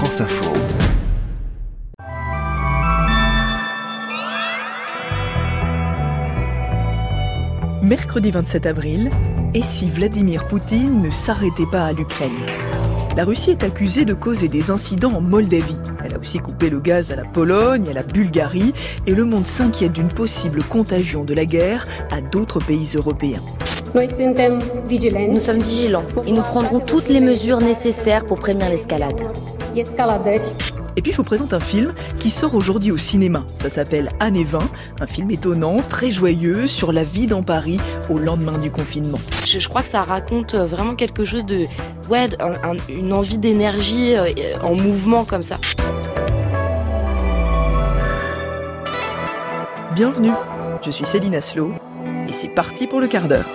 [0.00, 0.50] France Info.
[7.82, 9.10] Mercredi 27 avril,
[9.52, 12.30] et si Vladimir Poutine ne s'arrêtait pas à l'Ukraine?
[13.14, 15.76] La Russie est accusée de causer des incidents en Moldavie.
[16.02, 18.72] Elle a aussi coupé le gaz à la Pologne, à la Bulgarie,
[19.06, 23.42] et le monde s'inquiète d'une possible contagion de la guerre à d'autres pays européens.
[23.94, 29.20] Nous sommes vigilants et nous prendrons toutes les mesures nécessaires pour prévenir l'escalade.
[30.96, 33.44] Et puis je vous présente un film qui sort aujourd'hui au cinéma.
[33.54, 34.58] Ça s'appelle Année 20,
[35.00, 37.78] un film étonnant, très joyeux sur la vie dans Paris
[38.08, 39.18] au lendemain du confinement.
[39.46, 41.66] Je, crois que ça raconte euh, vraiment quelque chose de...
[42.10, 42.28] Ouais,
[42.88, 45.58] une envie d'énergie euh, en mouvement comme ça.
[49.94, 50.32] Bienvenue,
[50.84, 51.72] je suis Céline Aslo
[52.28, 53.46] et c'est parti pour le quart d'heure.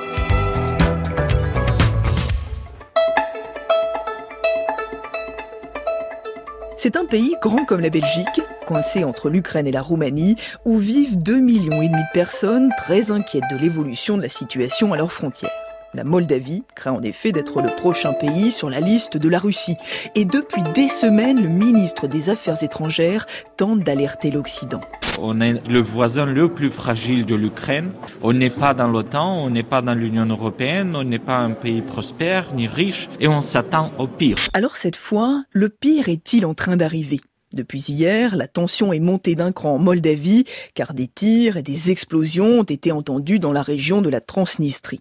[6.86, 11.18] C'est un pays grand comme la Belgique, coincé entre l'Ukraine et la Roumanie, où vivent
[11.18, 15.12] 2,5 millions et demi de personnes très inquiètes de l'évolution de la situation à leurs
[15.12, 15.50] frontières.
[15.96, 19.78] La Moldavie craint en effet d'être le prochain pays sur la liste de la Russie.
[20.14, 23.26] Et depuis des semaines, le ministre des Affaires étrangères
[23.58, 24.82] tente d'alerter l'Occident.
[25.22, 27.92] On est le voisin le plus fragile de l'Ukraine.
[28.22, 31.52] On n'est pas dans l'OTAN, on n'est pas dans l'Union européenne, on n'est pas un
[31.52, 34.38] pays prospère ni riche et on s'attend au pire.
[34.54, 37.22] Alors cette fois, le pire est-il en train d'arriver?
[37.54, 40.44] Depuis hier, la tension est montée d'un cran en Moldavie,
[40.74, 45.00] car des tirs et des explosions ont été entendus dans la région de la Transnistrie.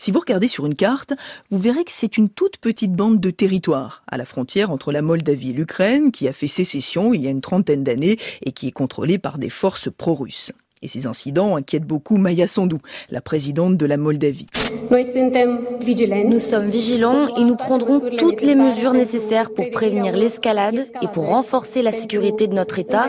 [0.00, 1.12] Si vous regardez sur une carte,
[1.50, 5.02] vous verrez que c'est une toute petite bande de territoire, à la frontière entre la
[5.02, 8.66] Moldavie et l'Ukraine, qui a fait sécession il y a une trentaine d'années et qui
[8.66, 10.52] est contrôlée par des forces pro-russes.
[10.82, 12.76] Et ces incidents inquiètent beaucoup Maya Sandu,
[13.10, 14.46] la présidente de la Moldavie.
[14.90, 21.28] Nous sommes vigilants et nous prendrons toutes les mesures nécessaires pour prévenir l'escalade et pour
[21.28, 23.08] renforcer la sécurité de notre État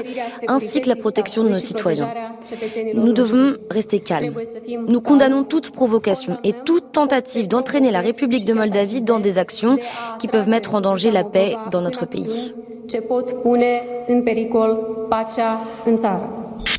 [0.50, 2.10] ainsi que la protection de nos citoyens.
[2.94, 4.34] Nous devons rester calmes.
[4.90, 9.78] Nous condamnons toute provocation et toute tentative d'entraîner la République de Moldavie dans des actions
[10.20, 12.54] qui peuvent mettre en danger la paix dans notre pays.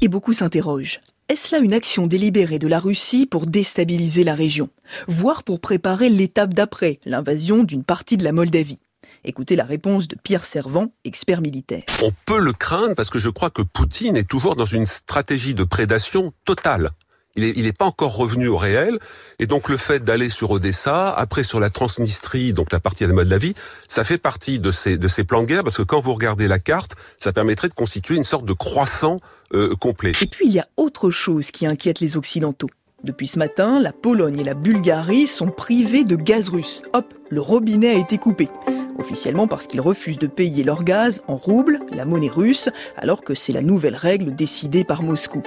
[0.05, 1.01] Et beaucoup s'interrogent.
[1.29, 4.69] Est-ce là une action délibérée de la Russie pour déstabiliser la région,
[5.07, 8.81] voire pour préparer l'étape d'après, l'invasion d'une partie de la Moldavie?
[9.25, 11.85] Écoutez la réponse de Pierre Servant, expert militaire.
[12.03, 15.55] On peut le craindre parce que je crois que Poutine est toujours dans une stratégie
[15.55, 16.91] de prédation totale
[17.37, 18.99] il n'est pas encore revenu au réel.
[19.39, 23.13] Et donc le fait d'aller sur Odessa, après sur la Transnistrie, donc la partie de
[23.13, 23.55] la vie,
[23.89, 26.49] ça fait partie de ces, de ces plans de guerre, parce que quand vous regardez
[26.49, 29.17] la carte, ça permettrait de constituer une sorte de croissant
[29.55, 30.13] euh, complet.
[30.21, 32.71] Et puis il y a autre chose qui inquiète les Occidentaux.
[33.05, 36.83] Depuis ce matin, la Pologne et la Bulgarie sont privées de gaz russe.
[36.93, 38.49] Hop, le robinet a été coupé.
[38.99, 43.35] Officiellement parce qu'ils refusent de payer leur gaz en roubles, la monnaie russe, alors que
[43.35, 45.43] c'est la nouvelle règle décidée par Moscou.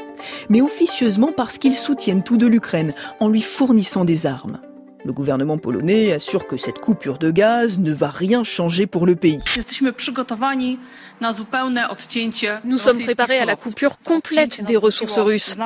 [0.49, 4.59] Mais officieusement parce qu'ils soutiennent tout de l'Ukraine en lui fournissant des armes.
[5.05, 9.15] Le gouvernement polonais assure que cette coupure de gaz ne va rien changer pour le
[9.15, 9.37] pays.
[12.63, 15.57] Nous sommes préparés à la coupure complète des ressources russes.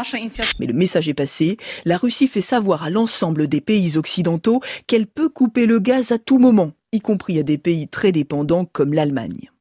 [0.59, 1.55] Mais le message est passé.
[1.85, 6.17] La Russie fait savoir à l'ensemble des pays occidentaux qu'elle peut couper le gaz à
[6.17, 9.51] tout moment, y compris à des pays très dépendants comme l'Allemagne.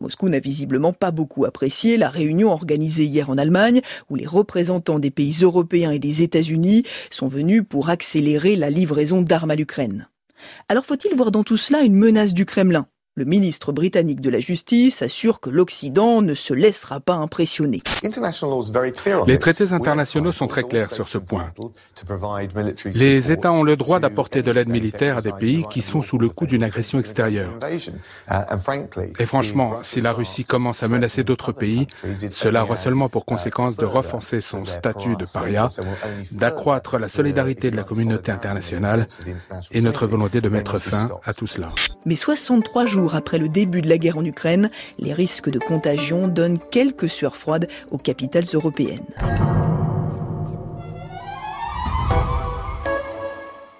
[0.00, 4.98] Moscou n'a visiblement pas beaucoup apprécié la réunion organisée hier en Allemagne, où les représentants
[4.98, 10.08] des pays européens et des États-Unis sont venus pour accélérer la livraison d'armes à l'Ukraine.
[10.68, 12.88] Alors faut-il voir dans tout cela une menace du Kremlin?
[13.14, 17.82] Le ministre britannique de la Justice assure que l'Occident ne se laissera pas impressionner.
[19.26, 21.52] Les traités internationaux sont très clairs sur ce point.
[22.94, 26.16] Les États ont le droit d'apporter de l'aide militaire à des pays qui sont sous
[26.16, 27.52] le coup d'une agression extérieure.
[29.18, 31.86] Et franchement, si la Russie commence à menacer d'autres pays,
[32.30, 35.66] cela aura seulement pour conséquence de renforcer son statut de paria,
[36.30, 39.06] d'accroître la solidarité de la communauté internationale
[39.70, 41.72] et notre volonté de mettre fin à tout cela.
[42.06, 46.28] Mais 63 jours après le début de la guerre en Ukraine, les risques de contagion
[46.28, 49.06] donnent quelques sueurs froides aux capitales européennes.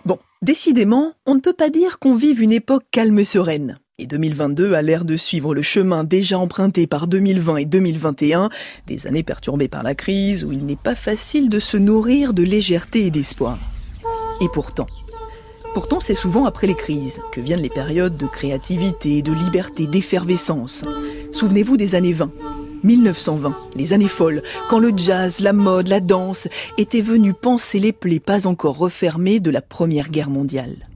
[0.04, 3.78] Bon, décidément, on ne peut pas dire qu'on vive une époque calme et sereine.
[3.98, 8.48] Et 2022 a l'air de suivre le chemin déjà emprunté par 2020 et 2021,
[8.86, 12.42] des années perturbées par la crise où il n'est pas facile de se nourrir de
[12.42, 13.58] légèreté et d'espoir.
[14.40, 14.86] Et pourtant,
[15.74, 20.84] Pourtant, c'est souvent après les crises que viennent les périodes de créativité, de liberté, d'effervescence.
[21.32, 22.30] Souvenez-vous des années 20.
[22.84, 26.48] 1920, les années folles, quand le jazz, la mode, la danse
[26.78, 30.88] étaient venus penser les plaies pas encore refermées de la Première Guerre mondiale.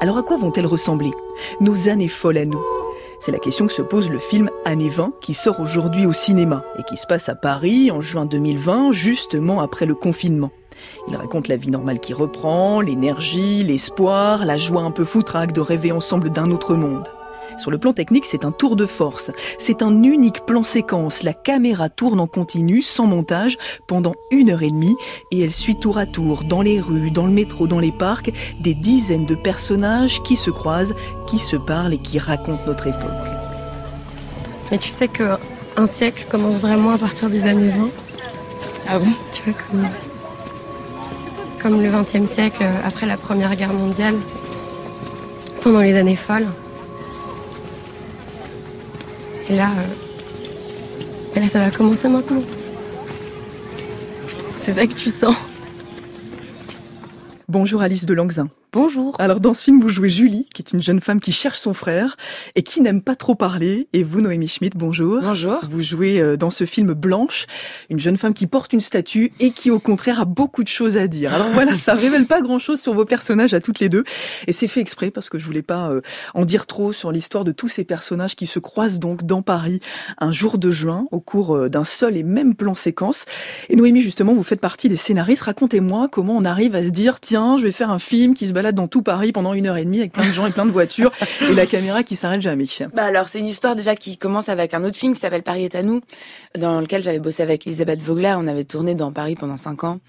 [0.00, 1.12] Alors à quoi vont-elles ressembler
[1.60, 2.77] Nos années folles à nous?
[3.20, 6.64] C'est la question que se pose le film Année 20 qui sort aujourd'hui au cinéma
[6.78, 10.50] et qui se passe à Paris en juin 2020, justement après le confinement.
[11.08, 15.60] Il raconte la vie normale qui reprend, l'énergie, l'espoir, la joie un peu foutraque de
[15.60, 17.08] rêver ensemble d'un autre monde.
[17.56, 19.30] Sur le plan technique, c'est un tour de force.
[19.58, 21.22] C'est un unique plan séquence.
[21.22, 24.96] La caméra tourne en continu, sans montage, pendant une heure et demie,
[25.32, 28.32] et elle suit tour à tour, dans les rues, dans le métro, dans les parcs,
[28.60, 30.94] des dizaines de personnages qui se croisent,
[31.26, 33.10] qui se parlent et qui racontent notre époque.
[34.70, 35.38] Mais tu sais que
[35.76, 37.88] un siècle commence vraiment à partir des années 20.
[38.88, 39.06] Ah bon?
[39.32, 39.86] Tu vois, comme,
[41.60, 44.14] comme le 20e siècle, après la Première Guerre mondiale,
[45.62, 46.46] pendant les années folles.
[49.50, 52.42] Et là, euh, et là, ça va commencer maintenant.
[54.60, 55.36] C'est ça que tu sens.
[57.48, 58.48] Bonjour Alice de Langzin.
[58.72, 59.16] Bonjour.
[59.18, 61.72] Alors dans ce film, vous jouez Julie, qui est une jeune femme qui cherche son
[61.72, 62.18] frère
[62.54, 63.88] et qui n'aime pas trop parler.
[63.94, 65.20] Et vous, Noémie Schmidt, bonjour.
[65.22, 65.60] Bonjour.
[65.70, 67.46] Vous jouez euh, dans ce film Blanche,
[67.88, 70.98] une jeune femme qui porte une statue et qui au contraire a beaucoup de choses
[70.98, 71.32] à dire.
[71.32, 74.04] Alors voilà, ça révèle pas grand-chose sur vos personnages à toutes les deux.
[74.46, 76.02] Et c'est fait exprès parce que je voulais pas euh,
[76.34, 79.80] en dire trop sur l'histoire de tous ces personnages qui se croisent donc dans Paris
[80.18, 83.24] un jour de juin au cours euh, d'un seul et même plan séquence.
[83.70, 85.44] Et Noémie, justement, vous faites partie des scénaristes.
[85.44, 88.52] Racontez-moi comment on arrive à se dire, tiens, je vais faire un film qui se
[88.58, 90.66] balade dans tout Paris pendant une heure et demie avec plein de gens et plein
[90.66, 91.12] de voitures
[91.48, 92.58] et la caméra qui s'arrête jamais.
[92.92, 95.64] Bah alors c'est une histoire déjà qui commence avec un autre film qui s'appelle Paris
[95.64, 96.00] est à nous,
[96.56, 98.34] dans lequel j'avais bossé avec Elisabeth Vogler.
[98.36, 100.00] On avait tourné dans Paris pendant cinq ans.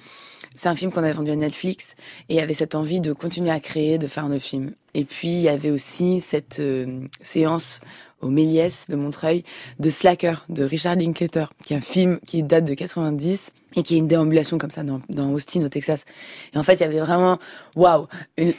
[0.56, 1.96] C'est un film qu'on avait vendu à Netflix
[2.28, 4.72] et avait cette envie de continuer à créer, de faire un autre film.
[4.96, 7.82] Et puis il y avait aussi cette euh, séance
[8.22, 9.44] au Méliès de Montreuil
[9.80, 13.96] de Slacker de Richard Linklater, qui est un film qui date de 90 et qui
[13.96, 16.06] est une déambulation comme ça dans, Austin au Texas.
[16.54, 17.38] Et en fait, il y avait vraiment,
[17.76, 18.08] waouh,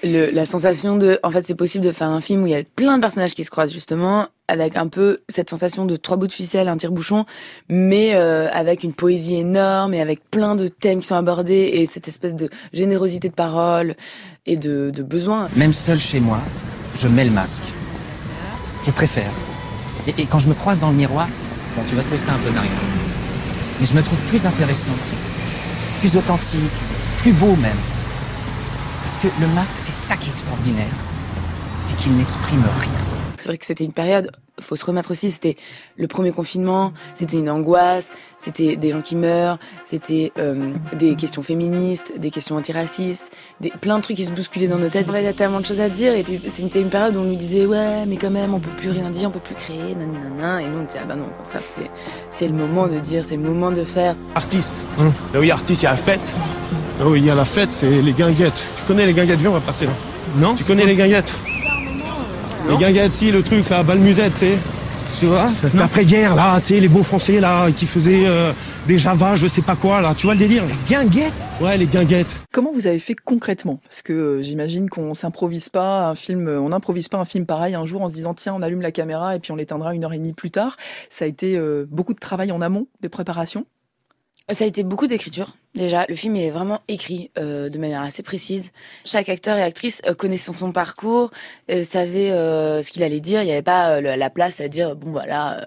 [0.04, 2.62] la sensation de, en fait, c'est possible de faire un film où il y a
[2.62, 6.26] plein de personnages qui se croisent justement, avec un peu cette sensation de trois bouts
[6.26, 7.24] de ficelle, un tire-bouchon,
[7.68, 11.86] mais euh, avec une poésie énorme et avec plein de thèmes qui sont abordés et
[11.86, 13.94] cette espèce de générosité de parole
[14.46, 15.48] et de, de besoin.
[15.56, 16.38] Même seul chez moi,
[16.94, 17.64] je mets le masque.
[18.84, 19.30] Je préfère.
[20.06, 21.28] Et, quand je me croise dans le miroir,
[21.76, 22.66] bon, tu vas trouver ça un peu dingue
[23.80, 24.92] mais je me trouve plus intéressant,
[26.00, 26.60] plus authentique,
[27.22, 27.76] plus beau même.
[29.02, 30.92] Parce que le masque, c'est ça qui est extraordinaire,
[31.78, 32.92] c'est qu'il n'exprime rien.
[33.38, 34.30] C'est vrai que c'était une période,
[34.60, 35.56] faut se remettre aussi, c'était
[35.96, 41.42] le premier confinement, c'était une angoisse, c'était des gens qui meurent, c'était euh, des questions
[41.42, 43.30] féministes, des questions antiracistes,
[43.60, 45.06] des, plein de trucs qui se bousculaient dans nos têtes.
[45.08, 47.24] il y a tellement de choses à dire, et puis c'était une période où on
[47.24, 49.94] nous disait, ouais, mais quand même, on peut plus rien dire, on peut plus créer,
[49.94, 51.90] nanana, et nous on disait, ah bah non, au contraire, c'est,
[52.30, 54.16] c'est le moment de dire, c'est le moment de faire.
[54.34, 55.12] Artiste, hein.
[55.34, 56.34] là où il y a artiste, il y a la fête.
[56.98, 58.66] Là où il y a la fête, c'est les guinguettes.
[58.76, 59.92] Tu connais les guinguettes, viens, on va passer là.
[60.36, 61.32] Non Tu connais les guinguettes?
[62.80, 64.58] Les guinguettes, si, le truc, là, balmusette, tu sais.
[65.18, 68.52] Tu vois L'après-guerre, là, tu sais, les beaux français, là, qui faisaient euh,
[68.88, 70.14] des Java, je sais pas quoi, là.
[70.16, 72.40] Tu vois le délire Les guinguettes Ouais, les guinguettes.
[72.52, 73.80] Comment vous avez fait concrètement?
[73.82, 77.44] Parce que euh, j'imagine qu'on s'improvise pas un film, euh, on n'improvise pas un film
[77.44, 79.94] pareil un jour en se disant tiens, on allume la caméra et puis on l'éteindra
[79.94, 80.78] une heure et demie plus tard.
[81.10, 81.60] Ça a été
[81.90, 83.66] beaucoup de travail en amont, de préparation
[84.54, 85.56] ça a été beaucoup d'écriture.
[85.74, 88.72] Déjà, le film il est vraiment écrit euh, de manière assez précise.
[89.04, 91.30] Chaque acteur et actrice euh, connaissant son parcours,
[91.70, 93.42] euh, savait euh, ce qu'il allait dire.
[93.42, 95.64] Il n'y avait pas euh, la place à dire bon voilà,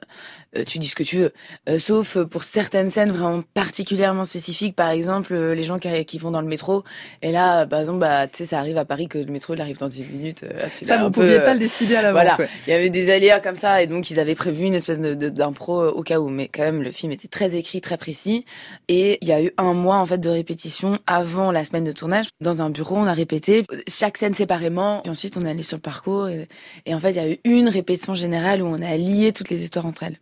[0.67, 1.79] tu dis ce que tu veux.
[1.79, 6.41] Sauf pour certaines scènes vraiment particulièrement spécifiques, par exemple les gens qui, qui, vont dans
[6.41, 6.83] le métro.
[7.21, 9.61] Et là, par exemple, bah, tu sais, ça arrive à Paris que le métro il
[9.61, 10.45] arrive dans 10 minutes.
[10.83, 12.35] ça, vous ne pouviez pas le décider à l'avance.
[12.35, 12.51] Voilà.
[12.67, 15.87] Il y avait des aléas comme ça, et donc ils avaient prévu une espèce d'impro
[15.87, 16.29] au cas où.
[16.29, 18.45] Mais quand même, le film était très écrit, très précis.
[18.89, 21.91] Et il y a eu un mois en fait de répétition avant la semaine de
[21.91, 22.29] tournage.
[22.41, 25.01] Dans un bureau, on a répété chaque scène séparément.
[25.01, 26.27] Puis ensuite, on est allé sur le parcours.
[26.27, 26.47] Et,
[26.85, 29.49] et en fait, il y a eu une répétition générale où on a lié toutes
[29.49, 30.19] les histoires entre elles.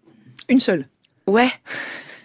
[0.49, 0.87] Une seule?
[1.27, 1.51] Ouais.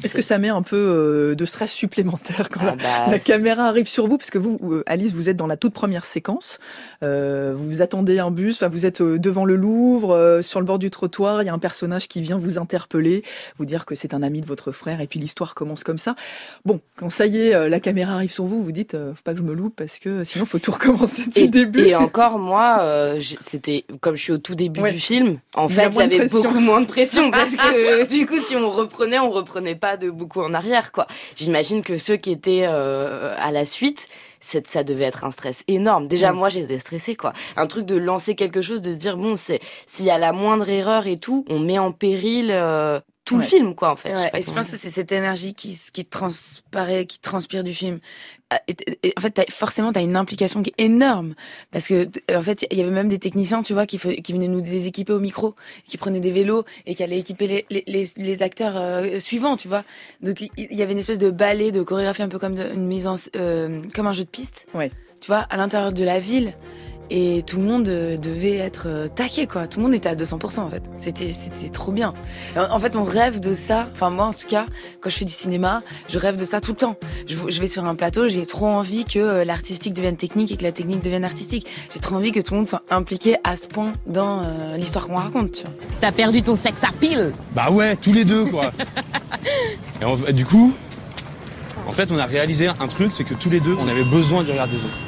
[0.04, 3.18] Est-ce que ça met un peu euh, de stress supplémentaire quand ah la, bah, la
[3.18, 4.18] caméra arrive sur vous?
[4.18, 6.58] Parce que vous, euh, Alice, vous êtes dans la toute première séquence.
[7.02, 11.42] Euh, vous attendez un bus, vous êtes devant le Louvre, sur le bord du trottoir.
[11.42, 13.22] Il y a un personnage qui vient vous interpeller,
[13.58, 16.14] vous dire que c'est un ami de votre frère, et puis l'histoire commence comme ça.
[16.64, 19.38] Bon, quand ça y est, la caméra arrive sur vous, vous dites, faut pas que
[19.38, 21.86] je me loupe parce que sinon, faut tout recommencer depuis et, le début.
[21.86, 24.92] Et encore, moi, c'était comme je suis au tout début ouais.
[24.92, 25.38] du film.
[25.54, 29.30] En fait, j'avais beaucoup moins de pression parce que du coup, si on reprenait, on
[29.30, 31.06] reprenait pas de beaucoup en arrière, quoi.
[31.36, 34.08] J'imagine que ceux qui étaient euh, à la suite,
[34.40, 36.08] ça devait être un stress énorme.
[36.08, 36.36] Déjà, mmh.
[36.36, 37.32] moi, j'étais stressée, quoi.
[37.56, 40.32] Un truc de lancer quelque chose, de se dire, bon, c'est s'il y a la
[40.32, 44.14] moindre erreur et tout, on met en péril euh, tout le film, quoi, en fait.
[44.14, 47.98] je, et je pense que c'est cette énergie qui, qui transparaît, qui transpire du film.
[48.50, 51.34] Ah, et, en fait, as, forcément, tu as une implication qui est énorme.
[51.72, 54.46] Parce que, en fait, il y avait même des techniciens, tu vois, qui, qui venaient
[54.46, 55.56] nous déséquiper au micro,
[55.88, 59.66] qui prenaient des vélos et qui allaient équiper les, les, les, acteurs euh, suivants, tu
[59.66, 59.82] vois.
[60.22, 63.08] Donc, il y avait une espèce de ballet, de chorégraphie un peu comme une mise
[63.08, 64.66] en, euh, comme un jeu de piste.
[64.72, 64.92] Ouais.
[65.20, 66.54] Tu vois, à l'intérieur de la ville
[67.10, 69.66] et tout le monde euh, devait être euh, taqué quoi.
[69.66, 70.82] Tout le monde était à 200% en fait.
[70.98, 72.14] C'était c'était trop bien.
[72.56, 73.88] En fait on rêve de ça.
[73.92, 74.66] Enfin moi en tout cas
[75.00, 76.96] quand je fais du cinéma je rêve de ça tout le temps.
[77.26, 80.64] Je, vais sur un plateau j'ai trop envie que euh, l'artistique devienne technique et que
[80.64, 81.66] la technique devienne artistique.
[81.92, 84.42] J'ai trop envie que tout le monde soit impliqué à ce point dans
[84.76, 85.64] l'histoire qu'on raconte tu
[86.00, 88.72] t'as perdu ton sexe à pile bah ouais tous les deux quoi.
[90.28, 90.74] Et du coup
[91.86, 94.42] en fait on a réalisé un truc c'est que tous les deux on avait besoin
[94.42, 94.98] du regard des autres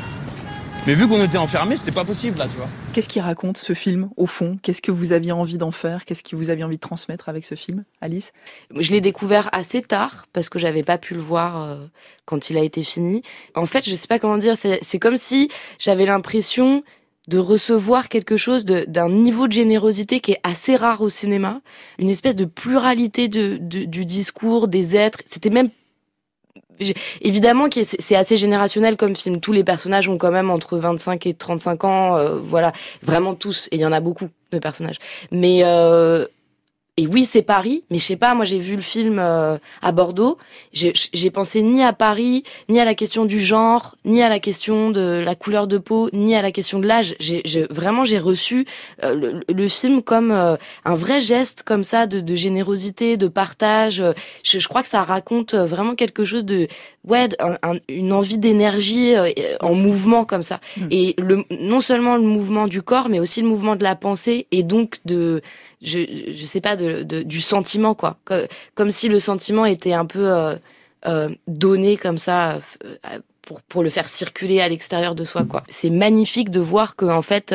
[0.86, 2.68] mais vu qu'on était enfermés, c'était pas possible là, tu vois.
[2.92, 4.58] Qu'est-ce qui raconte ce film au fond?
[4.62, 6.04] Qu'est-ce que vous aviez envie d'en faire?
[6.04, 8.32] Qu'est-ce que vous aviez envie de transmettre avec ce film, Alice?
[8.74, 11.86] Je l'ai découvert assez tard parce que j'avais pas pu le voir euh,
[12.24, 13.22] quand il a été fini.
[13.54, 14.54] En fait, je sais pas comment dire.
[14.56, 16.82] C'est comme si j'avais l'impression
[17.28, 21.60] de recevoir quelque chose d'un niveau de générosité qui est assez rare au cinéma,
[21.98, 25.20] une espèce de pluralité de, du discours, des êtres.
[25.26, 25.68] C'était même
[27.20, 29.40] évidemment c'est assez générationnel comme film.
[29.40, 33.68] Tous les personnages ont quand même entre 25 et 35 ans, euh, voilà, vraiment tous.
[33.72, 34.98] Et il y en a beaucoup de personnages.
[35.30, 36.26] Mais euh,
[36.98, 39.92] et oui, c'est Paris, mais je sais pas, moi j'ai vu le film euh, à
[39.92, 40.36] Bordeaux,
[40.72, 44.90] j'ai pensé ni à Paris, ni à la question du genre, ni à la question
[44.90, 47.14] de la couleur de peau, ni à la question de l'âge.
[47.70, 48.66] Vraiment j'ai reçu
[49.04, 54.02] euh, le, film comme euh, un vrai geste comme ça de, de générosité, de partage.
[54.42, 56.66] Je, je, crois que ça raconte vraiment quelque chose de
[57.06, 57.28] ouais,
[57.88, 59.14] une envie d'énergie
[59.60, 60.58] en mouvement comme ça.
[60.76, 60.88] Hmm.
[60.90, 64.48] Et le, non seulement le mouvement du corps, mais aussi le mouvement de la pensée
[64.50, 65.42] et donc de
[65.80, 66.00] je
[66.32, 68.16] je sais pas de, du sentiment quoi.
[68.74, 70.56] Comme, si le sentiment était un peu euh,
[71.06, 75.64] euh, donné comme ça euh, pour pour le faire circuler à l'extérieur de soi quoi.
[75.68, 77.54] C'est magnifique de voir que en fait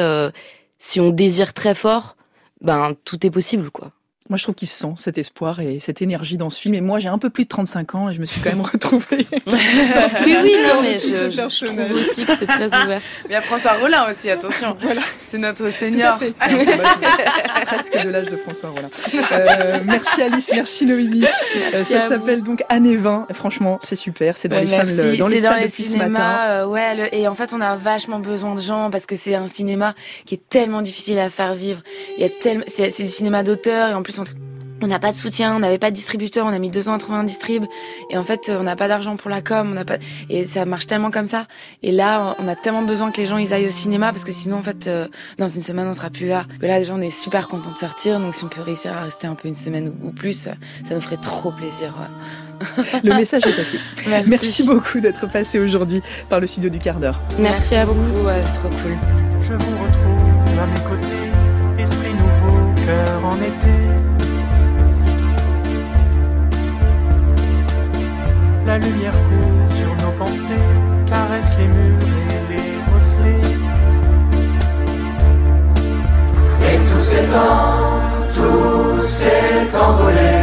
[0.80, 2.16] si on désire très fort
[2.62, 3.92] ben tout est possible quoi
[4.30, 6.74] moi, je trouve qu'il se sent cet espoir et cette énergie dans ce film.
[6.76, 8.62] Et moi, j'ai un peu plus de 35 ans et je me suis quand même
[8.74, 9.28] retrouvée.
[9.30, 13.02] oui, oui, non, mais je, je, trouve aussi que c'est très ouvert.
[13.24, 14.78] Mais il y a François Rollin aussi, attention.
[14.84, 15.02] Voilà.
[15.24, 16.20] C'est notre senior.
[16.20, 17.66] Tout à fait.
[17.66, 18.90] presque de l'âge de François Rollin.
[19.32, 21.26] Euh, merci Alice, merci Noémie.
[21.74, 23.28] Euh, ça s'appelle donc Année 20.
[23.34, 24.38] Franchement, c'est super.
[24.38, 26.64] C'est dans les, films, dans les salles dans les cinémas.
[26.64, 29.48] Euh, ouais, et en fait, on a vachement besoin de gens parce que c'est un
[29.48, 31.82] cinéma qui est tellement difficile à faire vivre.
[32.18, 34.13] Il y a tellement, c'est du cinéma d'auteur et en plus
[34.84, 36.94] on n'a pas de soutien, on n'avait pas de distributeur, on a mis deux ans
[36.94, 37.66] à trouver un distrib
[38.10, 39.98] et en fait on n'a pas d'argent pour la com, on n'a pas
[40.30, 41.48] et ça marche tellement comme ça.
[41.84, 44.32] Et là on a tellement besoin que les gens ils aillent au cinéma parce que
[44.32, 46.46] sinon en fait euh, dans une semaine on sera plus là.
[46.60, 49.04] Que là déjà on est super content de sortir donc si on peut réussir à
[49.04, 50.56] rester un peu une semaine ou, plus, ça
[50.94, 51.96] nous ferait trop plaisir.
[53.04, 53.80] Le message est passé.
[54.28, 57.22] Merci, beaucoup d'être passé aujourd'hui par le studio du quart d'heure.
[57.40, 58.98] Merci, à beaucoup, c'est trop cool.
[59.42, 62.23] Je vous retrouve à mes côtés, esprit nouveau,
[62.86, 63.78] cœur en été.
[68.66, 70.70] La lumière court sur nos pensées,
[71.06, 73.52] caresse les murs et les reflets.
[76.70, 78.02] Et tout s'étend,
[78.36, 80.42] tout s'est envolé.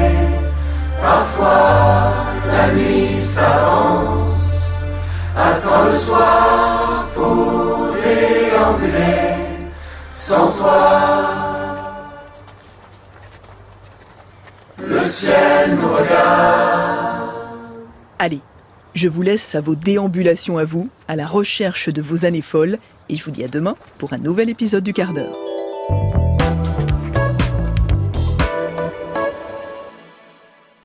[1.00, 2.12] Parfois
[2.52, 4.78] la nuit s'avance,
[5.36, 9.40] attend le soir pour déambuler.
[10.12, 11.49] Sans toi,
[18.18, 18.40] Allez,
[18.94, 22.78] je vous laisse à vos déambulations à vous, à la recherche de vos années folles,
[23.08, 26.19] et je vous dis à demain pour un nouvel épisode du quart d'heure.